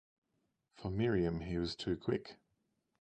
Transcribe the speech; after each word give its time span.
For 0.73 0.89
Miriam 0.89 1.41
he 1.41 1.59
was 1.59 1.75
too 1.75 1.95
quick. 1.95 2.37